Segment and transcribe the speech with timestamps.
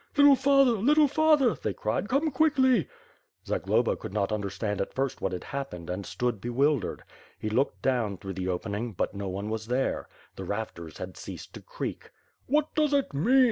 [0.17, 2.87] "Little father, little father!" they cried, "come quickly."
[3.45, 7.03] Zagloba could not understand at first what had happened and stood bewildered.
[7.37, 10.09] He looked down through the open ing, but no one was there.
[10.37, 12.09] The rafters had ceased to creak.
[12.47, 13.39] "What does it mean?